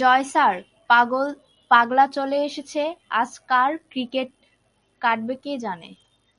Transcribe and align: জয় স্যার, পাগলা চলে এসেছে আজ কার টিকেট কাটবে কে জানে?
জয় 0.00 0.24
স্যার, 0.32 0.54
পাগলা 1.70 2.04
চলে 2.16 2.38
এসেছে 2.48 2.82
আজ 3.20 3.30
কার 3.50 3.70
টিকেট 3.92 4.30
কাটবে 5.02 5.34
কে 5.44 5.52
জানে? 5.64 5.88